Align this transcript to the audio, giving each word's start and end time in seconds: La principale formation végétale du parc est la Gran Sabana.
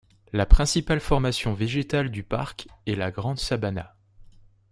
La 0.33 0.47
principale 0.47 0.99
formation 0.99 1.53
végétale 1.53 2.09
du 2.09 2.23
parc 2.23 2.67
est 2.87 2.95
la 2.95 3.11
Gran 3.11 3.35
Sabana. 3.35 3.95